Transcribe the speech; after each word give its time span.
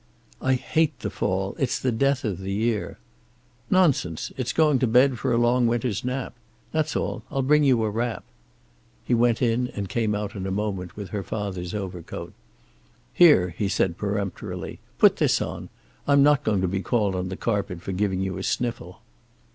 "I 0.41 0.55
hate 0.55 0.99
the 1.01 1.11
fall. 1.11 1.55
It's 1.59 1.77
the 1.77 1.91
death 1.91 2.23
of 2.25 2.39
the 2.39 2.51
year." 2.51 2.97
"Nonsense. 3.69 4.31
It's 4.35 4.51
going 4.51 4.79
to 4.79 4.87
bed 4.87 5.19
for 5.19 5.31
a 5.31 5.37
long 5.37 5.67
winter's 5.67 6.03
nap. 6.03 6.33
That's 6.71 6.95
all. 6.95 7.21
I'll 7.29 7.43
bring 7.43 7.63
you 7.63 7.83
a 7.83 7.89
wrap." 7.91 8.23
He 9.05 9.13
went 9.13 9.43
in, 9.43 9.67
and 9.75 9.87
came 9.89 10.15
out 10.15 10.33
in 10.35 10.47
a 10.47 10.51
moment 10.51 10.95
with 10.97 11.09
her 11.09 11.21
father's 11.21 11.75
overcoat. 11.75 12.33
"Here," 13.13 13.53
he 13.55 13.69
said 13.69 13.99
peremptorily, 13.99 14.79
"put 14.97 15.17
this 15.17 15.39
on. 15.39 15.69
I'm 16.07 16.23
not 16.23 16.43
going 16.43 16.61
to 16.61 16.67
be 16.67 16.81
called 16.81 17.13
on 17.13 17.29
the 17.29 17.37
carpet 17.37 17.83
for 17.83 17.91
giving 17.91 18.21
you 18.21 18.39
a 18.39 18.43
sniffle." 18.43 19.01